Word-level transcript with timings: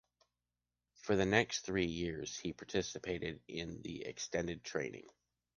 For 1.01 1.15
the 1.15 1.27
next 1.27 1.59
three 1.59 1.85
years 1.85 2.35
he 2.35 2.53
participated 2.53 3.39
in 3.47 3.83
the 3.83 4.03
extended 4.07 4.63
training. 4.63 5.05